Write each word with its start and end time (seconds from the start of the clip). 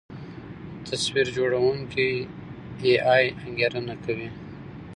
تصویر 0.87 1.27
جوړوونکی 1.37 2.09
اې 2.85 2.93
ای 3.13 3.23
انګېرنه 3.45 3.95
کوي. 4.03 4.29